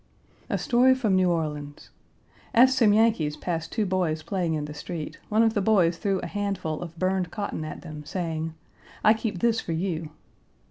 [0.49, 1.91] A story from New Orleans.
[2.55, 6.17] As some Yankees passed two boys playing in the street, one of the boys threw
[6.21, 8.55] a handful of burned cotton at them, saying,
[9.03, 10.09] "I keep this for you."